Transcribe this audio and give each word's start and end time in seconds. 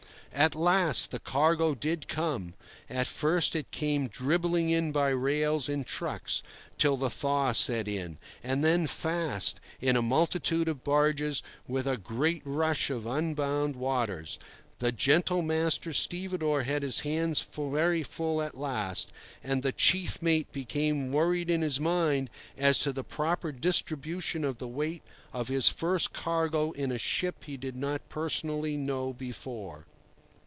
At 0.33 0.55
last 0.55 1.11
the 1.11 1.19
cargo 1.19 1.75
did 1.75 2.07
come. 2.07 2.53
At 2.89 3.05
first 3.05 3.53
it 3.53 3.69
came 3.69 4.07
dribbling 4.07 4.69
in 4.69 4.93
by 4.93 5.09
rail 5.09 5.61
in 5.67 5.83
trucks, 5.83 6.41
till 6.77 6.95
the 6.95 7.09
thaw 7.09 7.51
set 7.51 7.85
in; 7.85 8.17
and 8.41 8.63
then 8.63 8.87
fast, 8.87 9.59
in 9.81 9.97
a 9.97 10.01
multitude 10.01 10.69
of 10.69 10.85
barges, 10.85 11.43
with 11.67 11.85
a 11.85 11.97
great 11.97 12.41
rush 12.45 12.89
of 12.89 13.05
unbound 13.05 13.75
waters. 13.75 14.39
The 14.79 14.93
gentle 14.93 15.41
master 15.41 15.91
stevedore 15.91 16.63
had 16.63 16.81
his 16.81 17.01
hands 17.01 17.45
very 17.55 18.01
full 18.01 18.41
at 18.41 18.57
last; 18.57 19.11
and 19.43 19.61
the 19.61 19.73
chief 19.73 20.21
mate 20.21 20.49
became 20.53 21.11
worried 21.11 21.49
in 21.49 21.61
his 21.61 21.77
mind 21.79 22.29
as 22.57 22.79
to 22.79 22.93
the 22.93 23.03
proper 23.03 23.51
distribution 23.51 24.45
of 24.45 24.59
the 24.59 24.67
weight 24.67 25.03
of 25.33 25.49
his 25.49 25.67
first 25.67 26.13
cargo 26.13 26.71
in 26.71 26.89
a 26.89 26.97
ship 26.97 27.43
he 27.43 27.57
did 27.57 27.75
not 27.75 28.07
personally 28.07 28.77
know 28.77 29.11
before. 29.11 29.85